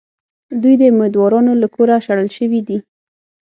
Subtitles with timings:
[0.61, 2.77] دوی د اُمیدوارانو له کوره شړل شوي دي.